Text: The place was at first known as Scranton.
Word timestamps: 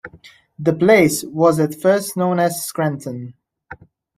The 0.57 0.73
place 0.73 1.23
was 1.23 1.59
at 1.59 1.79
first 1.79 2.17
known 2.17 2.39
as 2.39 2.65
Scranton. 2.65 3.35